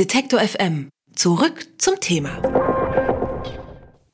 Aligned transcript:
Detektor 0.00 0.40
FM. 0.40 0.88
Zurück 1.14 1.66
zum 1.76 2.00
Thema. 2.00 2.40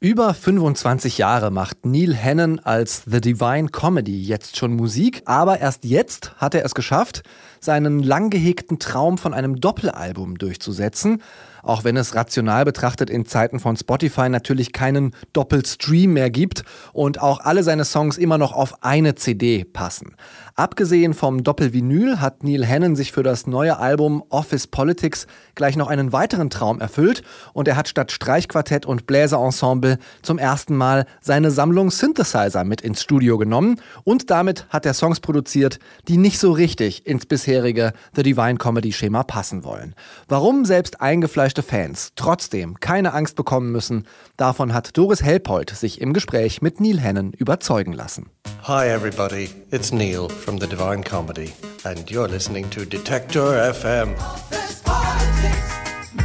Über 0.00 0.34
25 0.34 1.16
Jahre 1.16 1.52
macht 1.52 1.86
Neil 1.86 2.20
Hannon 2.20 2.58
als 2.58 3.04
The 3.06 3.20
Divine 3.20 3.68
Comedy 3.68 4.20
jetzt 4.20 4.56
schon 4.56 4.74
Musik, 4.74 5.22
aber 5.26 5.60
erst 5.60 5.84
jetzt 5.84 6.32
hat 6.38 6.56
er 6.56 6.64
es 6.64 6.74
geschafft, 6.74 7.22
seinen 7.60 8.02
lang 8.02 8.30
gehegten 8.30 8.80
Traum 8.80 9.16
von 9.16 9.32
einem 9.32 9.60
Doppelalbum 9.60 10.38
durchzusetzen 10.38 11.22
auch 11.66 11.84
wenn 11.84 11.96
es 11.96 12.14
rational 12.14 12.64
betrachtet 12.64 13.10
in 13.10 13.26
Zeiten 13.26 13.60
von 13.60 13.76
Spotify 13.76 14.28
natürlich 14.28 14.72
keinen 14.72 15.14
Doppelstream 15.32 16.12
mehr 16.12 16.30
gibt 16.30 16.62
und 16.92 17.20
auch 17.20 17.40
alle 17.40 17.62
seine 17.62 17.84
Songs 17.84 18.18
immer 18.18 18.38
noch 18.38 18.52
auf 18.52 18.82
eine 18.82 19.14
CD 19.14 19.64
passen. 19.64 20.16
Abgesehen 20.54 21.12
vom 21.12 21.44
Doppelvinyl 21.44 22.18
hat 22.20 22.42
Neil 22.42 22.66
Hannon 22.66 22.96
sich 22.96 23.12
für 23.12 23.22
das 23.22 23.46
neue 23.46 23.78
Album 23.78 24.24
Office 24.30 24.66
Politics 24.66 25.26
gleich 25.54 25.76
noch 25.76 25.88
einen 25.88 26.14
weiteren 26.14 26.48
Traum 26.48 26.80
erfüllt 26.80 27.22
und 27.52 27.68
er 27.68 27.76
hat 27.76 27.88
statt 27.88 28.10
Streichquartett 28.10 28.86
und 28.86 29.06
Bläserensemble 29.06 29.98
zum 30.22 30.38
ersten 30.38 30.74
Mal 30.74 31.04
seine 31.20 31.50
Sammlung 31.50 31.90
Synthesizer 31.90 32.64
mit 32.64 32.80
ins 32.80 33.02
Studio 33.02 33.36
genommen 33.36 33.82
und 34.04 34.30
damit 34.30 34.66
hat 34.70 34.86
er 34.86 34.94
Songs 34.94 35.20
produziert, 35.20 35.78
die 36.08 36.16
nicht 36.16 36.38
so 36.38 36.52
richtig 36.52 37.06
ins 37.06 37.26
bisherige 37.26 37.92
The 38.14 38.22
Divine 38.22 38.56
Comedy 38.56 38.92
Schema 38.92 39.24
passen 39.24 39.62
wollen. 39.62 39.94
Warum 40.26 40.64
selbst 40.64 41.02
eingefleischte 41.02 41.55
enttäuschte 41.56 41.62
Fans 41.62 42.12
trotzdem 42.16 42.80
keine 42.80 43.12
Angst 43.12 43.36
bekommen 43.36 43.72
müssen, 43.72 44.06
davon 44.36 44.74
hat 44.74 44.96
Doris 44.96 45.22
Helpold 45.22 45.70
sich 45.70 46.00
im 46.00 46.12
Gespräch 46.12 46.60
mit 46.62 46.80
Neil 46.80 47.02
Hannon 47.02 47.32
überzeugen 47.32 47.92
lassen. 47.92 48.30
Hi 48.64 48.88
everybody, 48.88 49.48
it's 49.70 49.92
Neil 49.92 50.28
from 50.28 50.58
the 50.60 50.66
Divine 50.66 51.02
Comedy 51.02 51.52
and 51.84 52.10
you're 52.10 52.28
listening 52.28 52.68
to 52.70 52.84
Detector 52.84 53.72
FM. 53.72 54.14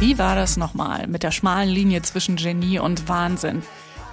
Wie 0.00 0.18
war 0.18 0.34
das 0.34 0.56
nochmal 0.56 1.06
mit 1.06 1.22
der 1.22 1.30
schmalen 1.30 1.68
Linie 1.68 2.02
zwischen 2.02 2.36
Genie 2.36 2.78
und 2.78 3.08
Wahnsinn? 3.08 3.62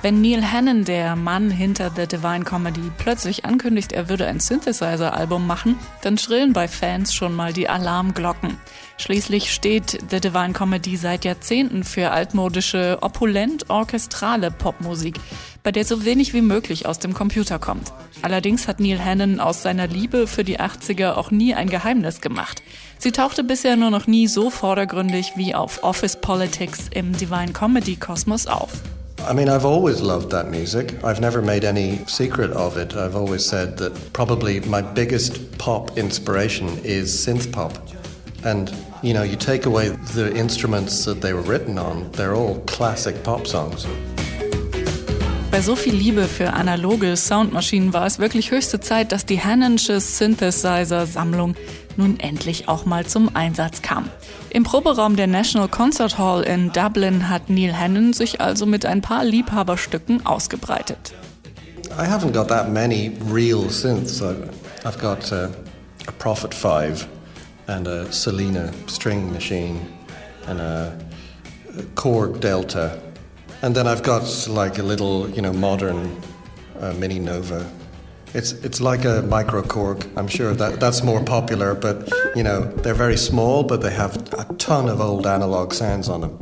Wenn 0.01 0.21
Neil 0.21 0.49
Hannon, 0.49 0.85
der 0.85 1.17
Mann 1.17 1.51
hinter 1.51 1.91
The 1.93 2.07
Divine 2.07 2.45
Comedy, 2.45 2.89
plötzlich 2.97 3.43
ankündigt, 3.43 3.91
er 3.91 4.07
würde 4.07 4.27
ein 4.27 4.39
Synthesizer-Album 4.39 5.45
machen, 5.45 5.77
dann 6.03 6.17
schrillen 6.17 6.53
bei 6.53 6.69
Fans 6.69 7.13
schon 7.13 7.35
mal 7.35 7.51
die 7.51 7.67
Alarmglocken. 7.67 8.55
Schließlich 8.97 9.53
steht 9.53 9.99
The 10.09 10.21
Divine 10.21 10.53
Comedy 10.53 10.95
seit 10.95 11.25
Jahrzehnten 11.25 11.83
für 11.83 12.11
altmodische, 12.11 12.99
opulent 13.01 13.69
orchestrale 13.69 14.51
Popmusik, 14.51 15.19
bei 15.63 15.73
der 15.73 15.83
so 15.83 16.05
wenig 16.05 16.33
wie 16.33 16.41
möglich 16.41 16.85
aus 16.85 16.99
dem 16.99 17.13
Computer 17.13 17.59
kommt. 17.59 17.91
Allerdings 18.21 18.69
hat 18.69 18.79
Neil 18.79 19.03
Hannon 19.03 19.41
aus 19.41 19.63
seiner 19.63 19.87
Liebe 19.87 20.27
für 20.27 20.45
die 20.45 20.61
80er 20.61 21.15
auch 21.15 21.29
nie 21.29 21.55
ein 21.55 21.69
Geheimnis 21.69 22.21
gemacht. 22.21 22.63
Sie 22.99 23.11
tauchte 23.11 23.43
bisher 23.43 23.75
nur 23.75 23.89
noch 23.89 24.07
nie 24.07 24.27
so 24.27 24.49
vordergründig 24.49 25.33
wie 25.35 25.55
auf 25.55 25.83
Office 25.83 26.15
Politics 26.21 26.87
im 26.91 27.11
Divine 27.17 27.51
Comedy 27.51 27.97
Kosmos 27.97 28.47
auf. 28.47 28.71
I 29.25 29.33
mean, 29.33 29.49
I've 29.49 29.65
always 29.65 30.01
loved 30.01 30.31
that 30.31 30.49
music. 30.49 31.03
I've 31.03 31.19
never 31.19 31.41
made 31.41 31.63
any 31.63 31.97
secret 32.05 32.51
of 32.51 32.77
it. 32.77 32.95
I've 32.95 33.15
always 33.15 33.45
said 33.45 33.77
that 33.77 34.13
probably 34.13 34.59
my 34.61 34.81
biggest 34.81 35.57
pop 35.57 35.97
inspiration 35.97 36.67
is 36.83 37.13
synth 37.13 37.51
pop. 37.51 37.73
And, 38.43 38.73
you 39.03 39.13
know, 39.13 39.23
you 39.23 39.35
take 39.35 39.65
away 39.65 39.89
the 39.89 40.35
instruments 40.35 41.05
that 41.05 41.21
they 41.21 41.33
were 41.33 41.41
written 41.41 41.77
on, 41.77 42.09
they're 42.11 42.35
all 42.35 42.59
classic 42.61 43.23
pop 43.23 43.45
songs. 43.45 43.85
Bei 45.51 45.61
so 45.61 45.75
viel 45.75 45.95
Liebe 45.95 46.25
für 46.25 46.53
analoge 46.53 47.17
Soundmaschinen 47.17 47.91
war 47.91 48.05
es 48.05 48.19
wirklich 48.19 48.51
höchste 48.51 48.79
Zeit, 48.79 49.11
dass 49.11 49.25
die 49.25 49.41
Hannonsche 49.43 49.99
Synthesizer-Sammlung 49.99 51.55
nun 51.97 52.19
endlich 52.19 52.67
auch 52.67 52.85
mal 52.85 53.07
zum 53.07 53.35
Einsatz 53.35 53.81
kam. 53.81 54.09
Im 54.51 54.63
Proberaum 54.63 55.15
der 55.15 55.25
National 55.25 55.67
Concert 55.67 56.19
Hall 56.19 56.43
in 56.43 56.71
Dublin 56.71 57.29
hat 57.29 57.49
Neil 57.49 57.75
Hannon 57.75 58.13
sich 58.13 58.39
also 58.39 58.67
mit 58.67 58.85
ein 58.85 59.01
paar 59.01 59.25
Liebhaberstücken 59.25 60.23
ausgebreitet. 60.23 61.13
I 61.97 62.05
haven't 62.05 62.33
got 62.33 62.47
that 62.49 62.71
many 62.71 63.17
real 63.31 63.69
synths. 63.69 64.21
I've 64.21 65.01
got 65.01 65.31
uh, 65.31 65.49
a 66.07 66.11
Prophet 66.19 66.53
5 66.53 67.07
and 67.65 67.87
a 67.87 68.11
Selena 68.11 68.71
string 68.87 69.33
machine 69.33 69.81
and 70.47 70.59
a 70.59 70.93
Korg 71.95 72.39
Delta. 72.39 73.08
And 73.61 73.75
then 73.75 73.87
I've 73.87 74.03
got 74.03 74.47
like 74.47 74.77
a 74.79 74.83
little, 74.83 75.29
you 75.29 75.41
know, 75.41 75.53
modern 75.53 76.15
uh, 76.79 76.93
Mini 76.93 77.19
Nova 77.19 77.69
It's 78.33 78.51
it's 78.51 78.79
like 78.79 79.05
a 79.05 79.23
micro 79.23 79.63
Korg. 79.63 80.05
I'm 80.15 80.27
sure 80.27 80.53
that 80.53 80.79
that's 80.79 81.03
more 81.03 81.23
popular, 81.23 81.73
but 81.73 82.11
you 82.35 82.43
know 82.43 82.61
they're 82.83 82.93
very 82.93 83.17
small, 83.17 83.63
but 83.63 83.81
they 83.81 83.89
have 83.89 84.15
a 84.33 84.45
ton 84.59 84.87
of 84.87 85.01
old 85.01 85.25
analog 85.25 85.73
sounds 85.73 86.09
on 86.09 86.21
them, 86.21 86.37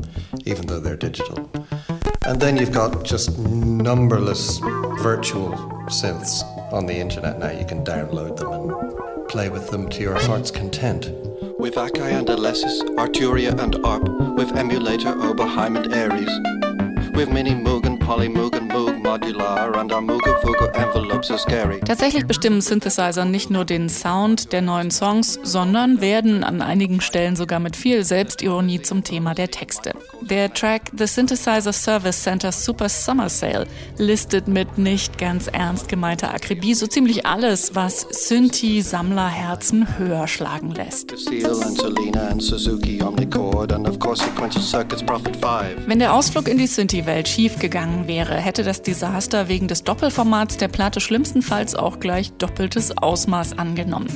even 0.46 0.68
though 0.68 0.82
they're 0.82 0.98
digital. 0.98 1.50
And 2.26 2.42
then 2.42 2.58
you've 2.58 2.74
got 2.74 3.06
just 3.06 3.40
numberless 3.40 4.60
virtual 5.02 5.52
synths 5.88 6.44
on 6.74 6.88
the 6.88 6.96
internet 6.96 7.40
now. 7.40 7.52
You 7.52 7.66
can 7.66 7.86
download 7.86 8.36
them 8.36 8.52
and 8.52 9.30
play 9.30 9.48
with 9.50 9.70
them 9.70 9.88
to 9.90 10.02
your 10.02 10.20
heart's 10.20 10.52
content. 10.52 11.10
With 11.58 11.76
Akai 11.76 12.12
and 12.20 12.28
Alessis, 12.28 12.82
Arturia 12.98 13.58
and 13.58 13.76
ARP, 13.86 14.10
with 14.38 14.52
emulator 14.58 15.14
Oberheim 15.14 15.82
and 15.82 15.94
Aries, 15.94 16.57
Tatsächlich 21.88 22.28
bestimmen 22.28 22.62
Synthesizer 22.62 23.26
nicht 23.26 23.50
nur 23.50 23.66
den 23.66 23.90
Sound 23.90 24.54
der 24.54 24.62
neuen 24.62 24.92
Songs, 24.92 25.40
sondern 25.42 26.00
werden 26.00 26.44
an 26.44 26.62
einigen 26.62 27.02
Stellen 27.02 27.36
sogar 27.36 27.60
mit 27.60 27.76
viel 27.76 28.04
Selbstironie 28.04 28.84
zum 28.84 29.04
Thema 29.04 29.34
der 29.34 29.50
Texte. 29.50 29.96
Der 30.22 30.54
Track 30.54 30.92
The 30.96 31.08
Synthesizer 31.08 31.74
Service 31.74 32.22
Center 32.22 32.52
Super 32.52 32.88
Summer 32.88 33.30
Sale 33.30 33.66
listet 33.98 34.48
mit 34.48 34.78
nicht 34.78 35.18
ganz 35.18 35.48
ernst 35.48 35.90
gemeinter 35.90 36.36
Akribie 36.36 36.76
so 36.76 36.86
ziemlich 36.86 37.26
alles, 37.26 37.74
was 37.74 38.02
Synthi-Sammlerherzen 38.12 39.98
höher 39.98 40.28
schlagen 40.28 40.70
lässt. 40.70 41.16
Wenn 45.88 46.00
der 46.00 46.14
Ausflug 46.14 46.48
in 46.48 46.60
die 46.60 46.68
Synthi-Welt 47.08 47.28
schiefgegangen 47.30 48.08
wäre, 48.08 48.36
hätte 48.36 48.64
das 48.64 48.82
Desaster 48.82 49.48
wegen 49.48 49.70
des 49.70 49.84
Doppelformats 49.86 50.58
der 50.58 50.68
Platte 50.68 51.00
schlimmstenfalls 51.00 51.74
auch 51.74 52.02
gleich 52.02 52.34
doppeltes 52.34 52.98
Ausmaß 52.98 53.58
angenommen. 53.58 54.10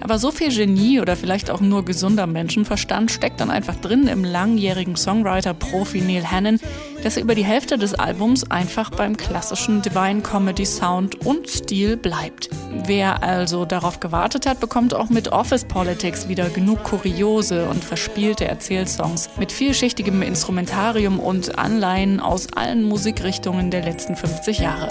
Aber 0.00 0.18
so 0.18 0.30
viel 0.30 0.54
Genie 0.54 1.00
oder 1.00 1.16
vielleicht 1.16 1.50
auch 1.50 1.60
nur 1.60 1.84
gesunder 1.84 2.28
Menschenverstand 2.28 3.10
steckt 3.10 3.40
dann 3.40 3.50
einfach 3.50 3.74
drin 3.74 4.06
im 4.06 4.22
langjährigen 4.22 4.94
Songwriter-Profi 4.94 6.02
Neil 6.02 6.30
Hannon, 6.30 6.60
dass 7.02 7.16
er 7.16 7.22
über 7.22 7.34
die 7.34 7.44
Hälfte 7.44 7.78
des 7.78 7.94
Albums 7.94 8.50
einfach 8.50 8.90
beim 8.90 9.16
klassischen 9.16 9.82
Divine 9.82 10.22
Comedy 10.22 10.66
Sound 10.66 11.26
und 11.26 11.48
Stil 11.48 11.96
bleibt. 11.96 12.48
Wer 12.84 13.22
also 13.22 13.64
darauf 13.64 14.00
gewartet 14.00 14.46
hat, 14.46 14.60
bekommt 14.60 14.94
auch 14.94 15.08
mit 15.08 15.28
Office 15.28 15.64
Politics 15.64 16.28
wieder 16.28 16.48
genug 16.48 16.82
kuriose 16.84 17.68
und 17.68 17.84
verspielte 17.84 18.46
Erzählsongs 18.46 19.30
mit 19.38 19.52
vielschichtigem 19.52 20.22
Instrumentarium 20.22 21.20
und 21.20 21.58
Anleihen 21.58 22.20
aus 22.20 22.52
allen 22.52 22.82
Musikrichtungen 22.82 23.70
der 23.70 23.82
letzten 23.82 24.16
50 24.16 24.58
Jahre. 24.58 24.88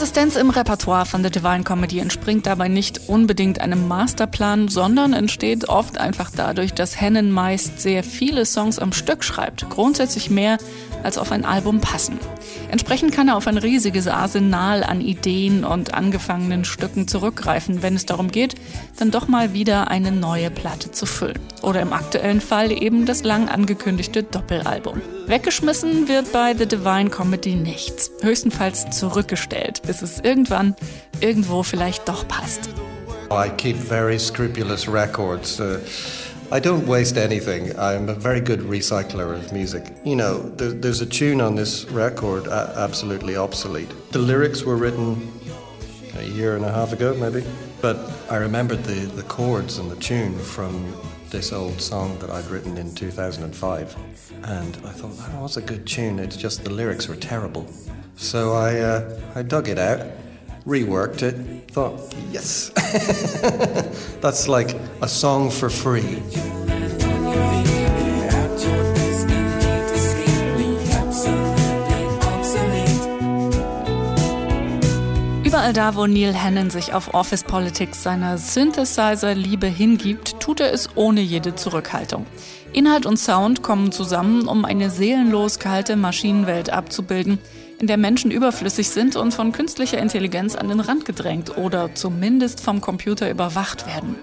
Konsistenz 0.00 0.36
im 0.36 0.48
Repertoire 0.48 1.04
von 1.04 1.22
The 1.22 1.28
Divine 1.28 1.62
Comedy 1.62 1.98
entspringt 1.98 2.46
dabei 2.46 2.68
nicht 2.68 3.10
unbedingt 3.10 3.60
einem 3.60 3.86
Masterplan, 3.86 4.68
sondern 4.68 5.12
entsteht 5.12 5.68
oft 5.68 5.98
einfach 5.98 6.30
dadurch, 6.34 6.72
dass 6.72 6.98
Hennen 6.98 7.30
meist 7.30 7.82
sehr 7.82 8.02
viele 8.02 8.46
Songs 8.46 8.78
am 8.78 8.94
Stück 8.94 9.22
schreibt, 9.22 9.68
grundsätzlich 9.68 10.30
mehr 10.30 10.56
als 11.02 11.18
auf 11.18 11.32
ein 11.32 11.44
Album 11.44 11.80
passen. 11.80 12.18
Entsprechend 12.70 13.12
kann 13.12 13.28
er 13.28 13.36
auf 13.36 13.46
ein 13.46 13.58
riesiges 13.58 14.06
Arsenal 14.06 14.84
an 14.84 15.00
Ideen 15.00 15.64
und 15.64 15.94
angefangenen 15.94 16.64
Stücken 16.64 17.08
zurückgreifen, 17.08 17.82
wenn 17.82 17.94
es 17.94 18.06
darum 18.06 18.30
geht, 18.30 18.54
dann 18.98 19.10
doch 19.10 19.28
mal 19.28 19.52
wieder 19.52 19.88
eine 19.88 20.12
neue 20.12 20.50
Platte 20.50 20.90
zu 20.92 21.06
füllen. 21.06 21.38
Oder 21.62 21.80
im 21.82 21.92
aktuellen 21.92 22.40
Fall 22.40 22.72
eben 22.72 23.06
das 23.06 23.22
lang 23.22 23.48
angekündigte 23.48 24.22
Doppelalbum. 24.22 25.02
Weggeschmissen 25.26 26.08
wird 26.08 26.32
bei 26.32 26.54
The 26.56 26.66
Divine 26.66 27.10
Comedy 27.10 27.54
nichts. 27.54 28.10
Höchstenfalls 28.22 28.90
zurückgestellt, 28.90 29.82
bis 29.90 30.02
es 30.02 30.20
irgendwann 30.20 30.76
irgendwo 31.20 31.64
vielleicht 31.64 32.08
doch 32.08 32.28
passt. 32.28 32.70
I 33.28 33.48
keep 33.48 33.76
very 33.76 34.20
scrupulous 34.20 34.86
records. 34.86 35.60
Uh 35.60 35.80
I 36.52 36.58
don't 36.58 36.84
waste 36.86 37.16
anything. 37.16 37.78
I'm 37.78 38.08
a 38.08 38.14
very 38.14 38.40
good 38.40 38.60
recycler 38.60 39.34
of 39.34 39.52
music. 39.52 39.84
You 40.04 40.16
know, 40.16 40.42
there, 40.56 40.72
there's 40.72 41.00
a 41.00 41.06
tune 41.06 41.40
on 41.40 41.54
this 41.54 41.84
record 41.92 42.48
uh, 42.48 42.72
absolutely 42.76 43.36
obsolete. 43.36 43.88
The 44.10 44.18
lyrics 44.18 44.64
were 44.64 44.76
written 44.76 45.32
a 46.18 46.24
year 46.24 46.56
and 46.56 46.64
a 46.64 46.72
half 46.72 46.92
ago, 46.92 47.14
maybe. 47.14 47.44
But 47.80 47.98
I 48.28 48.36
remembered 48.36 48.82
the, 48.82 49.06
the 49.14 49.22
chords 49.22 49.78
and 49.78 49.88
the 49.88 49.96
tune 49.96 50.36
from 50.40 50.92
this 51.30 51.52
old 51.52 51.80
song 51.80 52.18
that 52.18 52.30
I'd 52.30 52.46
written 52.46 52.76
in 52.78 52.92
2005. 52.96 53.96
And 54.42 54.76
I 54.84 54.90
thought, 54.90 55.16
that 55.18 55.40
was 55.40 55.56
a 55.56 55.62
good 55.62 55.86
tune. 55.86 56.18
It's 56.18 56.36
just 56.36 56.64
the 56.64 56.70
lyrics 56.70 57.06
were 57.06 57.14
terrible. 57.14 57.68
So 58.20 58.52
I, 58.52 58.78
uh, 58.80 59.18
I 59.34 59.42
dug 59.42 59.66
it 59.66 59.78
out, 59.78 60.00
reworked 60.66 61.22
it, 61.22 61.34
thought, 61.72 62.14
yes, 62.30 62.68
that's 64.20 64.46
like 64.46 64.76
a 65.00 65.08
song 65.08 65.50
for 65.50 65.70
free. 65.70 66.20
Überall 75.42 75.72
da, 75.72 75.96
wo 75.96 76.06
Neil 76.06 76.34
Hannon 76.34 76.68
sich 76.68 76.92
auf 76.92 77.14
Office 77.14 77.42
Politics 77.42 78.02
seiner 78.02 78.36
Synthesizer-Liebe 78.36 79.66
hingibt, 79.66 80.38
tut 80.40 80.60
er 80.60 80.74
es 80.74 80.90
ohne 80.94 81.22
jede 81.22 81.54
Zurückhaltung. 81.54 82.26
Inhalt 82.74 83.06
und 83.06 83.16
Sound 83.16 83.62
kommen 83.62 83.92
zusammen, 83.92 84.46
um 84.46 84.66
eine 84.66 84.90
seelenlos 84.90 85.58
kalte 85.58 85.96
Maschinenwelt 85.96 86.70
abzubilden, 86.70 87.38
in 87.80 87.86
der 87.86 87.96
Menschen 87.96 88.30
überflüssig 88.30 88.90
sind 88.90 89.16
und 89.16 89.32
von 89.32 89.52
künstlicher 89.52 89.98
Intelligenz 89.98 90.54
an 90.54 90.68
den 90.68 90.80
Rand 90.80 91.06
gedrängt 91.06 91.56
oder 91.56 91.94
zumindest 91.94 92.60
vom 92.60 92.80
Computer 92.80 93.30
überwacht 93.30 93.86
werden. 93.86 94.16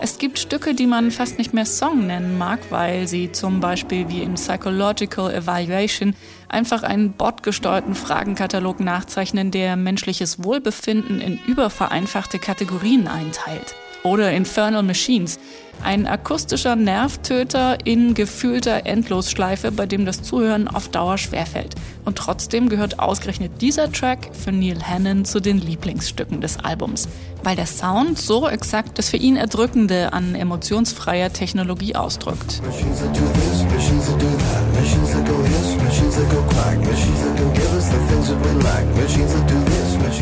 Es 0.00 0.18
gibt 0.18 0.38
Stücke, 0.38 0.74
die 0.74 0.86
man 0.86 1.10
fast 1.10 1.38
nicht 1.38 1.52
mehr 1.52 1.66
Song 1.66 2.06
nennen 2.06 2.38
mag, 2.38 2.60
weil 2.70 3.08
sie 3.08 3.32
zum 3.32 3.58
Beispiel 3.58 4.08
wie 4.08 4.22
in 4.22 4.34
Psychological 4.34 5.34
Evaluation 5.34 6.14
einfach 6.48 6.84
einen 6.84 7.14
botgesteuerten 7.14 7.94
Fragenkatalog 7.94 8.78
nachzeichnen, 8.78 9.50
der 9.50 9.74
menschliches 9.76 10.44
Wohlbefinden 10.44 11.20
in 11.20 11.40
übervereinfachte 11.46 12.38
Kategorien 12.38 13.08
einteilt. 13.08 13.74
Oder 14.02 14.32
Infernal 14.32 14.82
Machines, 14.82 15.38
ein 15.82 16.06
akustischer 16.06 16.76
Nervtöter 16.76 17.78
in 17.84 18.14
gefühlter 18.14 18.86
Endlosschleife, 18.86 19.72
bei 19.72 19.86
dem 19.86 20.04
das 20.06 20.22
Zuhören 20.22 20.68
auf 20.68 20.88
Dauer 20.88 21.18
schwerfällt. 21.18 21.74
Und 22.04 22.16
trotzdem 22.16 22.68
gehört 22.68 22.98
ausgerechnet 22.98 23.60
dieser 23.60 23.90
Track 23.92 24.30
für 24.32 24.52
Neil 24.52 24.82
Hannon 24.82 25.24
zu 25.24 25.40
den 25.40 25.58
Lieblingsstücken 25.58 26.40
des 26.40 26.58
Albums, 26.58 27.08
weil 27.42 27.56
der 27.56 27.66
Sound 27.66 28.18
so 28.18 28.48
exakt 28.48 28.98
das 28.98 29.10
für 29.10 29.16
ihn 29.16 29.36
Erdrückende 29.36 30.12
an 30.12 30.34
emotionsfreier 30.34 31.32
Technologie 31.32 31.94
ausdrückt. 31.94 32.60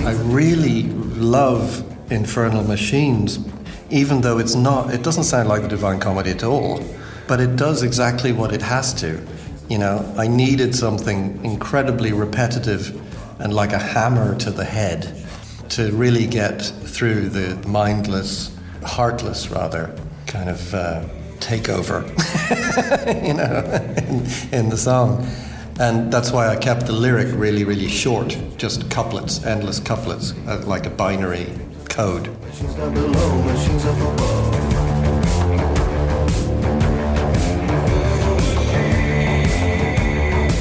I 0.04 0.32
really 0.32 0.90
love 1.18 1.84
Infernal 2.08 2.62
Machines 2.62 3.40
even 3.90 4.20
though 4.20 4.38
it's 4.38 4.54
not, 4.54 4.92
it 4.92 5.02
doesn't 5.02 5.24
sound 5.24 5.48
like 5.48 5.62
the 5.62 5.68
Divine 5.68 6.00
Comedy 6.00 6.30
at 6.30 6.42
all, 6.42 6.80
but 7.26 7.40
it 7.40 7.56
does 7.56 7.82
exactly 7.82 8.32
what 8.32 8.52
it 8.52 8.62
has 8.62 8.94
to. 8.94 9.24
You 9.68 9.78
know, 9.78 10.14
I 10.16 10.26
needed 10.26 10.74
something 10.74 11.44
incredibly 11.44 12.12
repetitive 12.12 13.00
and 13.40 13.52
like 13.52 13.72
a 13.72 13.78
hammer 13.78 14.36
to 14.38 14.50
the 14.50 14.64
head 14.64 15.24
to 15.70 15.92
really 15.92 16.26
get 16.26 16.62
through 16.62 17.28
the 17.28 17.56
mindless, 17.68 18.56
heartless 18.84 19.50
rather, 19.50 19.94
kind 20.26 20.48
of 20.48 20.74
uh, 20.74 21.04
takeover, 21.38 22.06
you 23.26 23.34
know, 23.34 23.62
in, 24.08 24.60
in 24.60 24.68
the 24.70 24.76
song. 24.76 25.26
And 25.78 26.10
that's 26.10 26.32
why 26.32 26.48
I 26.48 26.56
kept 26.56 26.86
the 26.86 26.92
lyric 26.92 27.28
really, 27.32 27.64
really 27.64 27.88
short, 27.88 28.38
just 28.56 28.90
couplets, 28.90 29.44
endless 29.44 29.78
couplets, 29.78 30.32
uh, 30.46 30.62
like 30.66 30.86
a 30.86 30.90
binary 30.90 31.52
code. 31.96 32.30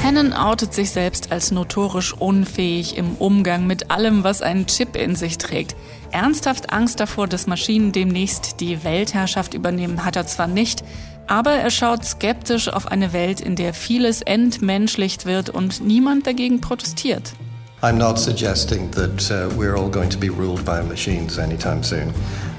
Hannon 0.02 0.32
outet 0.32 0.72
sich 0.72 0.90
selbst 0.90 1.30
als 1.30 1.50
notorisch 1.50 2.14
unfähig 2.14 2.96
im 2.96 3.16
Umgang 3.16 3.66
mit 3.66 3.90
allem, 3.90 4.24
was 4.24 4.40
einen 4.40 4.66
Chip 4.66 4.96
in 4.96 5.14
sich 5.14 5.36
trägt. 5.36 5.76
Ernsthaft 6.10 6.72
Angst 6.72 7.00
davor, 7.00 7.26
dass 7.26 7.46
Maschinen 7.46 7.92
demnächst 7.92 8.60
die 8.60 8.82
Weltherrschaft 8.82 9.52
übernehmen, 9.52 10.06
hat 10.06 10.16
er 10.16 10.26
zwar 10.26 10.46
nicht, 10.46 10.84
aber 11.26 11.50
er 11.50 11.70
schaut 11.70 12.04
skeptisch 12.04 12.68
auf 12.68 12.86
eine 12.86 13.12
Welt, 13.12 13.40
in 13.40 13.56
der 13.56 13.74
vieles 13.74 14.22
entmenschlicht 14.22 15.26
wird 15.26 15.50
und 15.50 15.84
niemand 15.84 16.26
dagegen 16.26 16.62
protestiert. 16.62 17.34
I'm 17.82 17.98
not 17.98 18.18
suggesting 18.18 18.90
that 18.92 19.30
uh, 19.30 19.54
we're 19.54 19.76
all 19.76 19.90
going 19.90 20.08
to 20.08 20.16
be 20.16 20.30
ruled 20.30 20.64
by 20.64 20.80
machines 20.80 21.38
anytime 21.38 21.82
soon. 21.82 22.10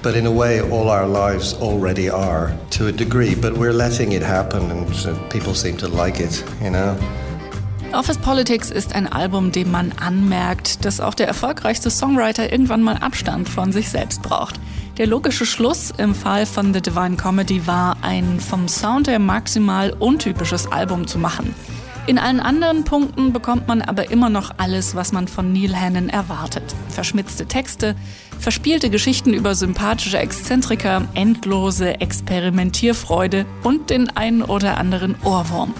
But 0.03 0.15
in 0.15 0.27
a 0.27 0.31
way, 0.31 0.61
all 0.61 0.89
our 0.89 1.07
lives 1.07 1.55
already 1.55 2.07
are 2.07 2.55
to 2.71 2.87
a 2.87 2.91
degree, 2.91 3.33
but 3.33 3.57
we're 3.57 3.73
letting 3.73 4.11
it 4.11 4.21
happen 4.21 4.69
and 4.69 4.87
uh, 5.07 5.17
people 5.29 5.55
seem 5.55 5.75
to 5.77 5.87
like 5.87 6.19
it, 6.19 6.43
you 6.61 6.69
know? 6.69 6.95
Office 7.93 8.19
Politics 8.19 8.69
ist 8.69 8.93
ein 8.93 9.07
Album, 9.07 9.51
dem 9.51 9.71
man 9.71 9.91
anmerkt, 9.93 10.85
dass 10.85 10.99
auch 10.99 11.15
der 11.15 11.27
erfolgreichste 11.27 11.89
Songwriter 11.89 12.51
irgendwann 12.51 12.83
mal 12.83 12.97
Abstand 12.97 13.49
von 13.49 13.71
sich 13.71 13.89
selbst 13.89 14.21
braucht. 14.21 14.59
Der 14.97 15.07
logische 15.07 15.47
Schluss 15.47 15.91
im 15.97 16.13
Fall 16.13 16.45
von 16.45 16.73
The 16.75 16.81
Divine 16.81 17.15
Comedy 17.15 17.65
war, 17.65 17.97
ein 18.01 18.39
vom 18.39 18.67
Sound 18.67 19.07
her 19.07 19.19
maximal 19.19 19.95
untypisches 19.97 20.71
Album 20.71 21.07
zu 21.07 21.17
machen. 21.17 21.55
In 22.07 22.17
allen 22.17 22.39
anderen 22.39 22.85
Punkten 22.85 23.33
bekommt 23.33 23.67
man 23.67 23.81
aber 23.81 24.11
immer 24.11 24.29
noch 24.29 24.51
alles, 24.55 24.95
was 24.95 25.11
man 25.11 25.27
von 25.27 25.51
Neil 25.51 25.75
Hannon 25.75 26.07
erwartet. 26.07 26.63
Verschmitzte 26.87 27.47
Texte, 27.47 27.95
verspielte 28.39 28.89
Geschichten 28.89 29.33
über 29.33 29.55
sympathische 29.55 30.17
Exzentriker, 30.17 31.05
endlose 31.15 31.99
Experimentierfreude 31.99 33.45
und 33.61 33.89
den 33.89 34.15
einen 34.15 34.41
oder 34.41 34.77
anderen 34.77 35.15
Ohrwurm. 35.25 35.73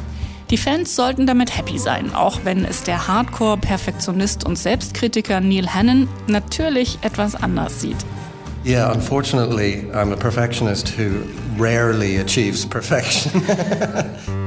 Die 0.50 0.58
Fans 0.58 0.98
sollten 0.98 1.28
damit 1.28 1.58
happy 1.58 1.80
sein, 1.80 2.14
auch 2.14 2.42
wenn 2.44 2.66
es 2.66 2.84
der 2.84 3.08
Hardcore-Perfektionist 3.08 4.46
und 4.46 4.58
Selbstkritiker 4.58 5.40
Neil 5.40 5.74
Hannon 5.74 6.10
natürlich 6.28 7.00
etwas 7.04 7.36
anders 7.36 7.80
sieht. 7.80 8.06
Yeah, 8.66 8.92
unfortunately, 8.92 9.86
I'm 9.94 10.12
a 10.12 10.18
perfectionist 10.18 10.92
who 10.98 11.22
rarely 11.58 12.20
achieves 12.20 12.66
perfection. 12.66 13.42